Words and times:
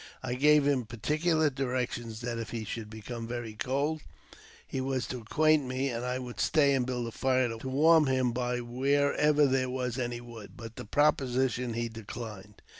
I 0.23 0.33
gave 0.33 0.65
him 0.65 0.87
particular 0.87 1.51
directions 1.51 2.21
that 2.21 2.39
if 2.39 2.49
he 2.49 2.65
should 2.65 2.89
become 2.89 3.27
very 3.27 3.53
cold 3.53 4.01
he 4.65 4.81
was 4.81 5.05
to 5.05 5.19
acquaint 5.19 5.67
me, 5.67 5.89
and 5.89 6.03
I 6.03 6.17
would 6.17 6.39
stay 6.39 6.73
and 6.73 6.87
build 6.87 7.05
up 7.05 7.13
a 7.13 7.17
fire 7.19 7.49
to 7.55 7.69
warm 7.69 8.07
him 8.07 8.31
by 8.31 8.61
wherever 8.61 9.45
there 9.45 9.69
was 9.69 9.99
any 9.99 10.19
wood; 10.19 10.53
but 10.57 10.75
the 10.75 10.85
proposition 10.85 11.75
he 11.75 11.87
declined. 11.87 12.63